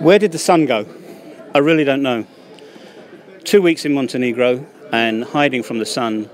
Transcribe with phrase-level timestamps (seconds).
[0.00, 0.86] Where did the sun go?
[1.54, 2.24] I really don't know.
[3.44, 6.30] Two weeks in Montenegro and hiding from the sun.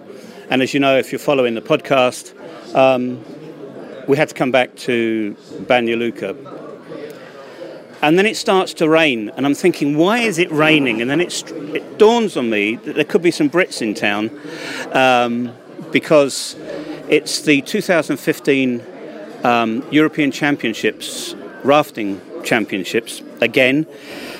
[0.48, 2.32] And as you know, if you're following the podcast,
[2.76, 3.24] um,
[4.06, 6.36] we had to come back to Banja Luka.
[8.02, 11.02] And then it starts to rain, and I'm thinking, why is it raining?
[11.02, 14.30] And then it, it dawns on me that there could be some Brits in town
[14.92, 15.52] um,
[15.90, 16.54] because
[17.08, 18.84] it's the 2015
[19.42, 23.86] um, European Championships, rafting championships, again,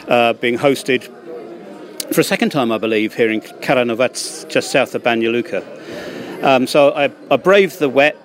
[0.09, 1.13] uh, being hosted
[2.13, 5.63] for a second time, I believe, here in Karanovac, just south of Banja Luka.
[6.43, 8.17] Um, so I, I braved the wet,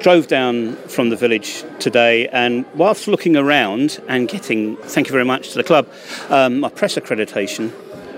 [0.00, 5.24] drove down from the village today, and whilst looking around and getting, thank you very
[5.24, 5.86] much to the club,
[6.30, 7.72] um, my press accreditation,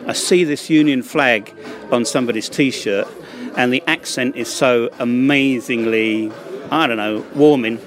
[0.07, 1.53] I see this Union flag
[1.91, 3.09] on somebody's t shirt,
[3.57, 6.31] and the accent is so amazingly,
[6.71, 7.81] I don't know, warming.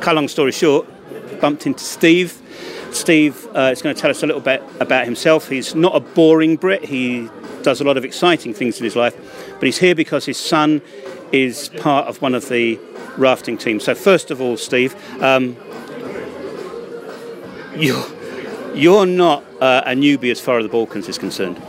[0.00, 0.86] Cut long story short,
[1.44, 2.40] bumped into Steve.
[2.90, 5.46] Steve uh, is going to tell us a little bit about himself.
[5.46, 7.28] He's not a boring Brit, he
[7.60, 9.14] does a lot of exciting things in his life,
[9.52, 10.80] but he's here because his son
[11.32, 12.80] is part of one of the
[13.18, 13.84] rafting teams.
[13.84, 15.54] So, first of all, Steve, um,
[17.76, 18.06] you're,
[18.74, 21.60] you're not uh, a newbie as far as the Balkans is concerned.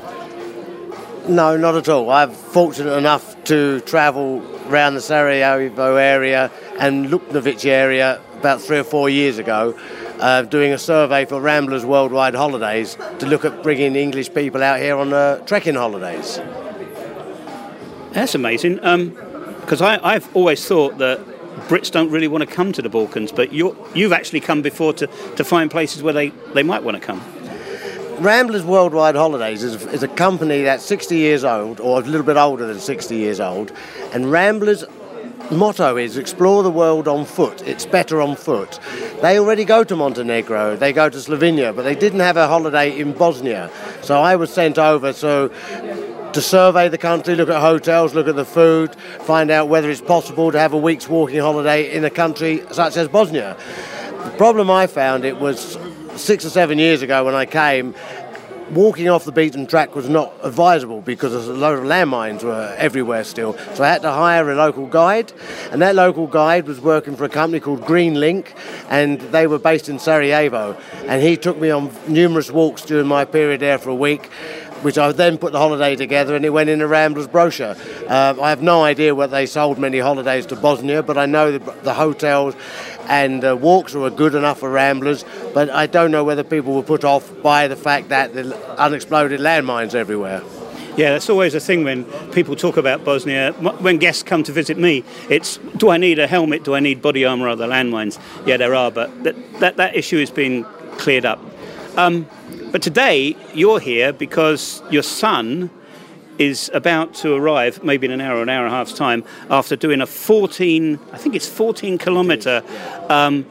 [1.28, 2.10] No, not at all.
[2.12, 8.84] I'm fortunate enough to travel around the Sarajevo area and Luknovic area about three or
[8.84, 9.76] four years ago,
[10.20, 14.80] uh, doing a survey for Ramblers Worldwide Holidays to look at bringing English people out
[14.80, 16.40] here on uh, trekking holidays.
[18.12, 18.76] That's amazing.
[18.76, 21.26] Because um, I've always thought that
[21.68, 24.94] Brits don't really want to come to the Balkans, but you have actually come before
[24.94, 27.24] to, to find places where they, they might want to come.
[28.20, 32.38] Ramblers Worldwide Holidays is, is a company that's 60 years old, or a little bit
[32.38, 33.74] older than 60 years old,
[34.14, 34.86] and Ramblers
[35.52, 37.62] motto is explore the world on foot.
[37.68, 38.80] It's better on foot.
[39.22, 42.98] They already go to Montenegro, they go to Slovenia, but they didn't have a holiday
[42.98, 43.70] in Bosnia.
[44.02, 45.50] So I was sent over so
[46.34, 50.02] to survey the country, look at hotels, look at the food, find out whether it's
[50.02, 53.56] possible to have a week's walking holiday in a country such as Bosnia.
[54.24, 55.78] The problem I found it was
[56.16, 57.94] six or seven years ago when I came,
[58.72, 63.24] walking off the beaten track was not advisable because a lot of landmines were everywhere
[63.24, 63.58] still.
[63.74, 65.32] So I had to hire a local guide,
[65.72, 68.54] and that local guide was working for a company called Green Link,
[68.90, 70.78] and they were based in Sarajevo.
[71.08, 74.30] And he took me on numerous walks during my period there for a week
[74.86, 77.76] which I then put the holiday together and it went in a Ramblers brochure.
[78.08, 81.58] Uh, I have no idea whether they sold many holidays to Bosnia, but I know
[81.58, 82.56] the, the hotels
[83.10, 85.26] and uh, walks were good enough for Ramblers,
[85.56, 89.40] but I don't know whether people were put off by the fact that the unexploded
[89.40, 90.44] landmines everywhere.
[90.98, 93.54] Yeah, that's always a thing when people talk about Bosnia.
[93.54, 96.64] When guests come to visit me, it's do I need a helmet?
[96.64, 97.50] Do I need body armour?
[97.50, 98.20] Are there landmines?
[98.46, 100.64] Yeah, there are, but that, that, that issue has been
[101.00, 101.40] cleared up.
[101.98, 102.28] Um,
[102.76, 105.70] but today, you're here because your son
[106.38, 109.78] is about to arrive, maybe in an hour, an hour and a half's time, after
[109.78, 112.62] doing a 14, I think it's 14 kilometre.
[113.08, 113.46] Um,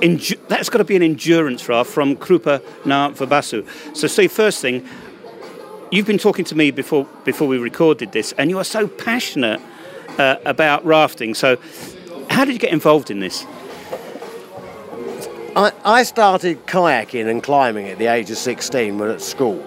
[0.00, 3.66] endu- that's got to be an endurance raft from Krupa na Vrbasu.
[3.96, 4.86] So, Steve, first thing,
[5.90, 9.60] you've been talking to me before before we recorded this, and you are so passionate
[10.18, 11.34] uh, about rafting.
[11.34, 11.56] So,
[12.30, 13.44] how did you get involved in this?
[15.56, 19.64] I, I started kayaking and climbing at the age of 16 when at school.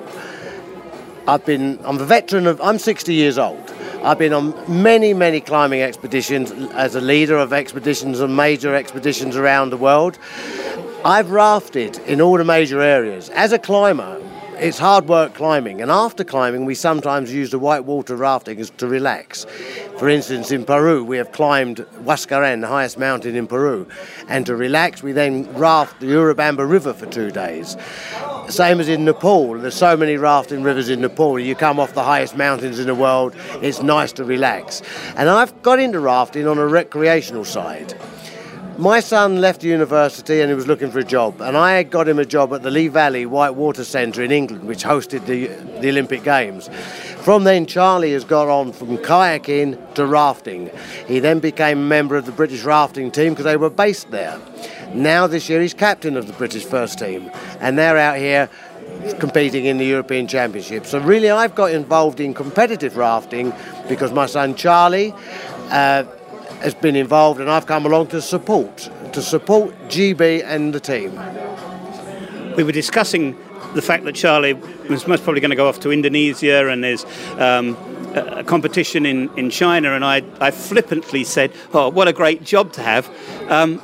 [1.28, 3.74] I've been, I'm a veteran of, I'm 60 years old.
[4.04, 9.36] I've been on many, many climbing expeditions as a leader of expeditions and major expeditions
[9.36, 10.20] around the world.
[11.04, 13.30] I've rafted in all the major areas.
[13.30, 14.22] As a climber,
[14.60, 18.88] it's hard work climbing, and after climbing, we sometimes use the white water rafting to
[18.88, 19.46] relax.
[19.98, 23.88] For instance, in Peru, we have climbed Huascarán, the highest mountain in Peru,
[24.28, 27.78] and to relax, we then raft the Urubamba River for two days.
[28.50, 31.40] Same as in Nepal, there's so many rafting rivers in Nepal.
[31.40, 34.82] You come off the highest mountains in the world, it's nice to relax.
[35.16, 37.94] And I've got into rafting on a recreational side.
[38.80, 42.18] My son left university and he was looking for a job, and I got him
[42.18, 45.48] a job at the Lee Valley Whitewater Centre in England, which hosted the,
[45.82, 46.70] the Olympic Games.
[47.18, 50.72] From then, Charlie has got on from kayaking to rafting.
[51.08, 54.40] He then became a member of the British rafting team because they were based there.
[54.94, 57.30] Now, this year, he's captain of the British first team,
[57.60, 58.50] and they're out here
[59.20, 60.86] competing in the European Championship.
[60.86, 63.52] So, really, I've got involved in competitive rafting
[63.90, 65.14] because my son Charlie.
[65.70, 66.06] Uh,
[66.62, 71.20] has been involved, and I've come along to support to support GB and the team.
[72.56, 73.38] We were discussing
[73.74, 77.06] the fact that Charlie was most probably going to go off to Indonesia, and there's
[77.38, 77.78] um,
[78.16, 82.74] a competition in, in China, and I, I flippantly said, "Oh, what a great job
[82.74, 83.10] to have."
[83.50, 83.82] Um,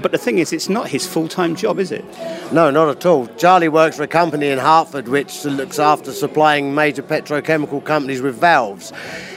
[0.00, 2.04] but the thing is, it's not his full-time job, is it?
[2.52, 3.26] No, not at all.
[3.36, 8.36] Charlie works for a company in Hertford which looks after supplying major petrochemical companies with
[8.36, 8.92] valves.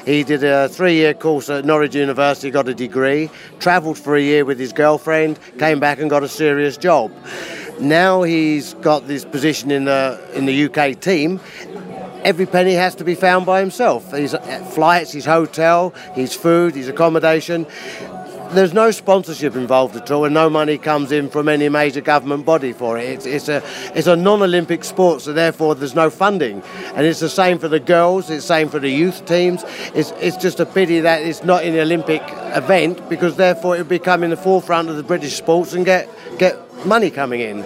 [0.06, 3.30] He did a three-year course at Norwich University, got a degree,
[3.60, 7.12] travelled for a year with his girlfriend, came back and got a serious job.
[7.80, 11.40] Now he's got this position in the in the UK team.
[12.24, 14.12] Every penny has to be found by himself.
[14.12, 14.36] His
[14.72, 17.66] flights, his hotel, his food, his accommodation.
[18.52, 22.46] There's no sponsorship involved at all, and no money comes in from any major government
[22.46, 23.10] body for it.
[23.10, 23.64] It's, it's a
[23.96, 26.62] it's a non-Olympic sport, so therefore there's no funding,
[26.94, 28.30] and it's the same for the girls.
[28.30, 29.64] It's the same for the youth teams.
[29.96, 32.22] It's it's just a pity that it's not an Olympic
[32.56, 36.10] event because therefore it would become in the forefront of the British sports and get
[36.38, 37.62] get money coming in.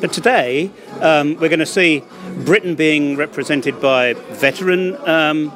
[0.00, 0.70] But today,
[1.00, 2.04] um, we're going to see
[2.44, 5.52] Britain being represented by veteran um,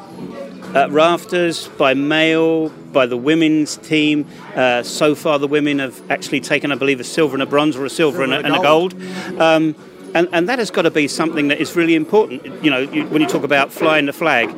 [0.74, 4.26] uh, rafters, by male, by the women's team.
[4.54, 7.76] Uh, so far, the women have actually taken, I believe, a silver and a bronze,
[7.76, 8.94] or a silver, silver and, a, and, a, gold.
[9.40, 9.74] Um,
[10.14, 12.62] and, and, that has got to be something that is really important.
[12.62, 14.50] You know, you, when you talk about flying the flag,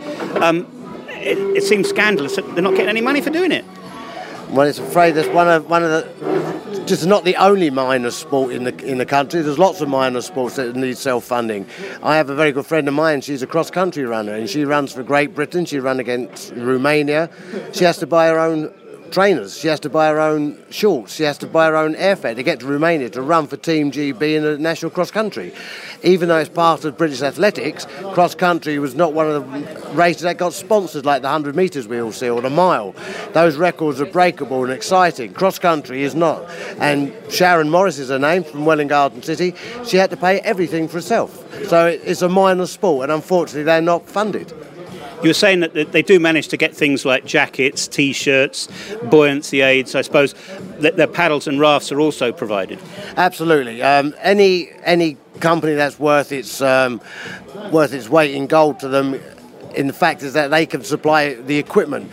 [0.42, 0.66] um,
[1.10, 3.64] it, it seems scandalous that they're not getting any money for doing it.
[4.50, 6.33] Well, it's afraid that's one of one of the
[6.86, 9.42] just not the only minor sport in the in the country.
[9.42, 11.66] There's lots of minor sports that need self-funding.
[12.02, 13.20] I have a very good friend of mine.
[13.20, 15.64] She's a cross-country runner, and she runs for Great Britain.
[15.64, 17.30] She ran against Romania.
[17.72, 18.72] She has to buy her own
[19.14, 19.56] trainers.
[19.56, 21.14] She has to buy her own shorts.
[21.14, 23.92] She has to buy her own airfare to get to Romania to run for Team
[23.92, 25.54] GB in a national cross country.
[26.02, 30.22] Even though it's part of British athletics, cross country was not one of the races
[30.22, 32.92] that got sponsored like the 100 metres we all see or the mile.
[33.32, 35.32] Those records are breakable and exciting.
[35.32, 36.50] Cross country is not.
[36.78, 39.54] And Sharon Morris is her name from Welwyn Garden City.
[39.86, 41.40] She had to pay everything for herself.
[41.68, 44.52] So it's a minor sport, and unfortunately, they're not funded.
[45.24, 48.68] You were saying that they do manage to get things like jackets, t-shirts,
[49.04, 49.94] buoyancy aids.
[49.94, 50.34] I suppose
[50.80, 52.78] that their paddles and rafts are also provided.
[53.16, 53.82] Absolutely.
[53.82, 57.00] Um, any any company that's worth its um,
[57.72, 59.18] worth its weight in gold to them
[59.74, 62.10] in the fact is that they can supply the equipment.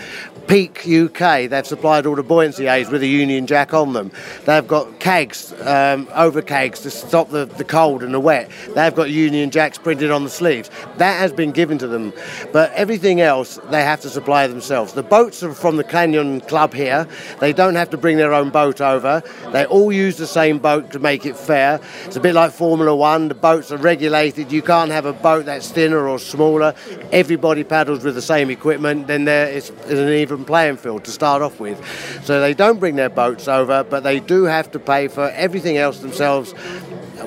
[0.48, 4.12] Peak UK, they've supplied all the buoyancy aids with a Union Jack on them.
[4.46, 8.52] They've got kegs, um, over kegs to stop the, the cold and the wet.
[8.76, 10.70] They've got Union Jacks printed on the sleeves.
[10.98, 12.12] That has been given to them.
[12.52, 14.94] But everything else, they have to supply themselves.
[14.94, 17.08] The boats are from the Canyon Club here.
[17.40, 19.24] They don't have to bring their own boat over.
[19.52, 21.80] They all use the same boat to make it fair.
[22.06, 23.28] It's a bit like Formula One.
[23.30, 24.52] The boats are regulated.
[24.52, 26.74] You can't have a boat that's thinner or smaller.
[27.12, 29.08] Everybody paddles with the same equipment.
[29.08, 31.78] Then there is an even playing field to start off with.
[32.24, 35.78] So they don't bring their boats over, but they do have to pay for everything
[35.78, 36.54] else themselves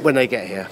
[0.03, 0.69] when they get here.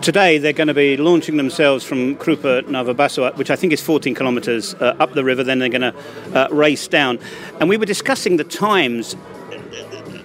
[0.00, 3.82] Today they're going to be launching themselves from Krupa na Vrbasu, which I think is
[3.82, 5.42] 14 kilometres uh, up the river.
[5.42, 5.94] Then they're going to
[6.34, 7.18] uh, race down,
[7.60, 9.16] and we were discussing the times.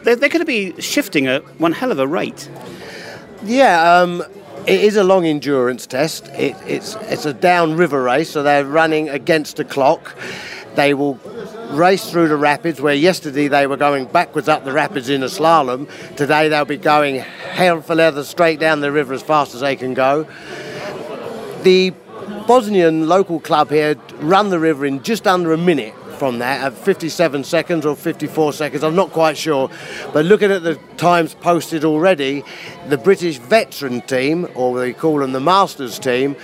[0.04, 2.50] They're, they're going to be shifting at one hell of a rate.
[3.44, 4.24] Yeah, um,
[4.68, 6.28] it is a long endurance test.
[6.30, 10.16] It, it's it's a downriver race, so they're running against the clock.
[10.76, 11.20] They will
[11.72, 15.28] race through the rapids where yesterday they were going backwards up the rapids in a
[15.28, 15.90] slalom.
[16.16, 19.76] Today they'll be going hell for leather straight down the river as fast as they
[19.76, 20.28] can go.
[21.64, 21.94] The
[22.48, 26.78] Bosnian local club here run the river in just under a minute from that at
[26.78, 29.72] 57 seconds or 54 seconds, I'm not quite sure.
[30.14, 32.44] But looking at the times posted already,
[32.90, 36.36] the British veteran team, or they call them the Masters team,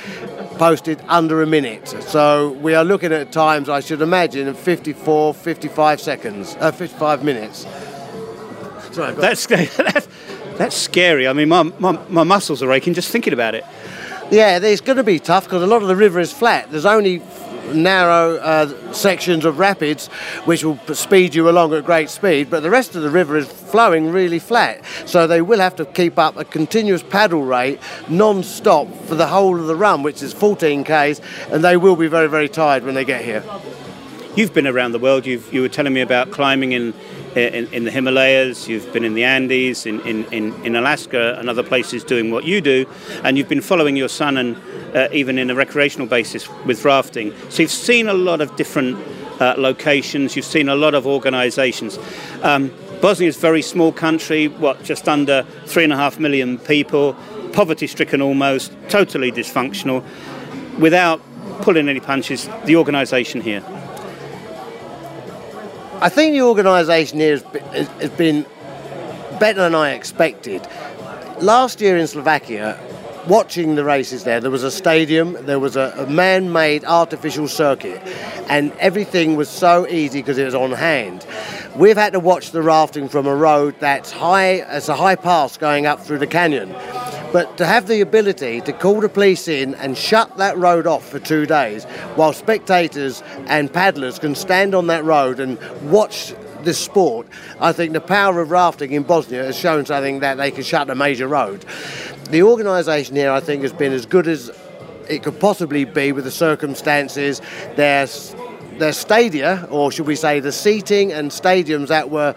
[0.57, 1.89] posted under a minute.
[1.89, 7.23] So we are looking at times, I should imagine, of 54, 55 seconds, uh, 55
[7.23, 7.67] minutes.
[8.93, 10.07] Sorry, that's, that's,
[10.57, 11.27] that's scary.
[11.27, 13.63] I mean, my, my, my muscles are aching just thinking about it.
[14.31, 16.71] Yeah, it's going to be tough because a lot of the river is flat.
[16.71, 17.21] There's only
[17.73, 20.07] narrow uh, sections of rapids
[20.45, 23.47] which will speed you along at great speed, but the rest of the river is
[23.47, 24.83] flowing really flat.
[25.05, 29.59] So they will have to keep up a continuous paddle rate non-stop for the whole
[29.59, 31.21] of the run, which is 14 k's,
[31.51, 33.43] and they will be very, very tired when they get here.
[34.35, 35.25] You've been around the world.
[35.25, 36.93] You've, you were telling me about climbing in
[37.37, 40.25] in, in, the Himalayas, you've been in the Andes, in, in,
[40.63, 42.85] in, Alaska, and other places doing what you do,
[43.23, 44.57] and you've been following your son and
[44.95, 47.33] uh, even in a recreational basis with rafting.
[47.49, 48.97] So you've seen a lot of different
[49.39, 51.99] uh, locations, you've seen a lot of organisations.
[52.41, 56.57] Um, Bosnia is a very small country, what, just under three and a half million
[56.57, 57.15] people,
[57.53, 60.03] poverty stricken almost, totally dysfunctional.
[60.79, 61.21] Without
[61.61, 63.63] pulling any punches, the organisation here
[65.99, 68.45] I think the organisation here has, has been
[69.39, 70.61] better than I expected.
[71.41, 72.79] Last year in Slovakia,
[73.27, 77.47] watching the races there, there was a stadium, there was a, a man made artificial
[77.47, 77.99] circuit,
[78.47, 81.25] and everything was so easy because it was on hand.
[81.75, 85.57] We've had to watch the rafting from a road that's high, it's a high pass
[85.57, 86.75] going up through the canyon.
[87.37, 91.07] But to have the ability to call the police in and shut that road off
[91.07, 91.83] for two days
[92.15, 97.27] while spectators and paddlers can stand on that road and watch this sport,
[97.59, 100.89] I think the power of rafting in Bosnia has shown something that they can shut
[100.89, 101.63] a major road.
[102.31, 104.49] The organisation here, I think, has been as good as
[105.07, 107.39] it could possibly be with the circumstances.
[107.75, 108.35] There's
[108.79, 112.33] their stadia, or should we say the seating and stadiums that were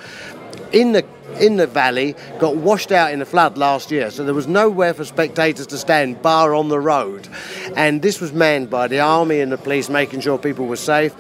[0.73, 1.05] in the
[1.39, 4.93] in the valley got washed out in the flood last year, so there was nowhere
[4.93, 7.29] for spectators to stand, bar on the road.
[7.77, 11.15] And this was manned by the army and the police, making sure people were safe.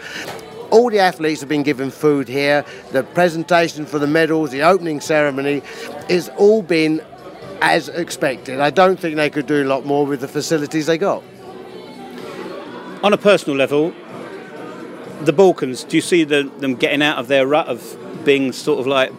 [0.70, 2.64] All the athletes have been given food here.
[2.92, 5.62] The presentation for the medals, the opening ceremony,
[6.08, 7.02] is all been
[7.60, 8.60] as expected.
[8.60, 11.22] I don't think they could do a lot more with the facilities they got.
[13.02, 13.94] On a personal level,
[15.22, 18.78] the Balkans, do you see the, them getting out of their rut of being sort
[18.78, 19.12] of like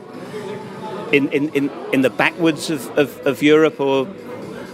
[1.11, 4.07] in, in, in, in the backwards of, of, of Europe, or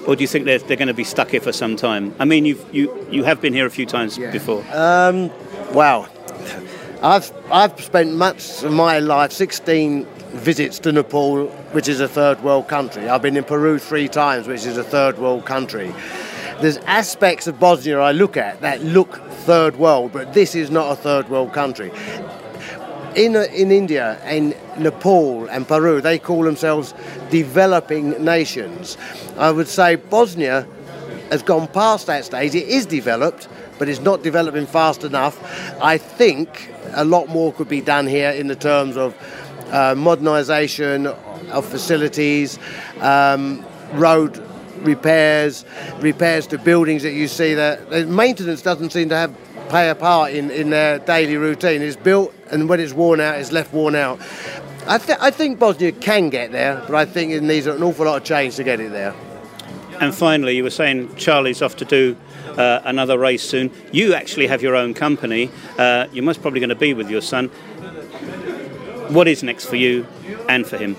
[0.07, 2.15] or do you think they're, they're going to be stuck here for some time?
[2.17, 4.31] I mean, you've, you you have been here a few times yeah.
[4.31, 4.63] before.
[4.71, 5.29] Um,
[5.73, 6.07] wow,
[7.03, 12.41] I've I've spent much of my life, 16 visits to Nepal, which is a third
[12.41, 13.09] world country.
[13.09, 15.93] I've been in Peru three times, which is a third world country.
[16.61, 20.91] There's aspects of Bosnia I look at that look third world, but this is not
[20.91, 21.91] a third world country
[23.17, 26.93] in, in India and Nepal and Peru, they call themselves
[27.29, 28.97] developing nations.
[29.37, 30.67] I would say Bosnia
[31.31, 32.55] has gone past that stage.
[32.55, 33.47] It is developed,
[33.79, 35.41] but it's not developing fast enough.
[35.81, 39.15] I think a lot more could be done here in the terms of
[39.67, 41.07] uh, modernisation
[41.49, 42.57] of facilities,
[43.01, 44.43] um, road
[44.79, 45.65] repairs,
[45.99, 49.35] repairs to buildings that you see that maintenance doesn't seem to have
[49.67, 51.81] play a part in, in their daily routine.
[51.81, 54.19] It's built, and when it's worn out, it's left worn out.
[54.87, 58.05] I, th- I think Bosnia can get there, but I think it needs an awful
[58.05, 59.13] lot of change to get it there.
[59.99, 62.15] And finally, you were saying Charlie's off to do
[62.57, 63.71] uh, another race soon.
[63.91, 65.51] You actually have your own company.
[65.77, 67.47] Uh, you're most probably going to be with your son.
[69.09, 70.05] What is next for you
[70.47, 70.95] and for him?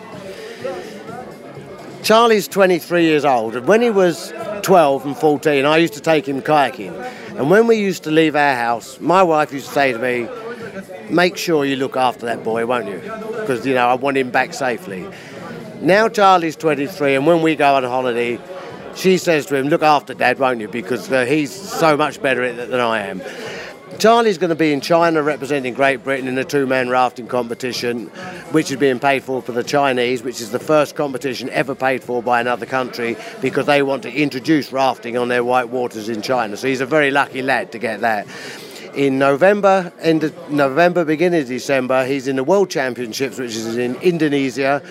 [2.02, 6.26] Charlie's 23 years old, and when he was 12 and 14, I used to take
[6.26, 6.92] him kayaking.
[7.36, 10.28] And when we used to leave our house, my wife used to say to me,
[11.10, 13.00] make sure you look after that boy, won't you?
[13.48, 15.08] Because, you know, I want him back safely.
[15.80, 18.38] Now Charlie's 23, and when we go on holiday,
[18.94, 20.68] she says to him, look after dad, won't you?
[20.68, 23.22] Because uh, he's so much better at it than I am.
[23.98, 28.08] Charlie's going to be in China representing Great Britain in a two-man rafting competition,
[28.52, 32.04] which is being paid for for the Chinese, which is the first competition ever paid
[32.04, 36.20] for by another country because they want to introduce rafting on their white waters in
[36.20, 36.54] China.
[36.58, 38.26] So he's a very lucky lad to get that
[38.98, 43.76] in November, end of November, beginning of December, he's in the World Championships, which is
[43.76, 44.82] in Indonesia.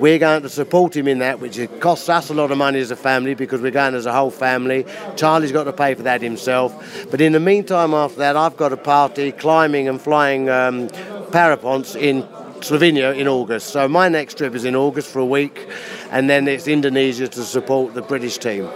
[0.00, 2.90] We're going to support him in that, which costs us a lot of money as
[2.90, 4.84] a family because we're going as a whole family.
[5.14, 7.06] Charlie's got to pay for that himself.
[7.12, 10.88] But in the meantime, after that, I've got a party climbing and flying um,
[11.30, 12.24] parapents in
[12.58, 13.68] Slovenia in August.
[13.68, 15.68] So my next trip is in August for a week,
[16.10, 18.68] and then it's Indonesia to support the British team.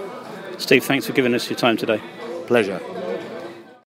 [0.58, 2.00] Steve, thanks for giving us your time today.
[2.46, 2.80] Pleasure.